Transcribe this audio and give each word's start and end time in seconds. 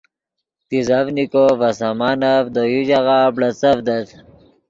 تیزڤنیکو 0.67 1.43
ڤے 1.59 1.69
سامانف 1.79 2.45
دے 2.55 2.63
یو 2.73 2.81
ژاغہ 2.89 3.19
بڑیڅڤدت 3.35 4.07